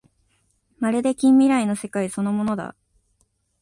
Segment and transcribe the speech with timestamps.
[0.79, 2.75] まるで近未来の世界そのものだ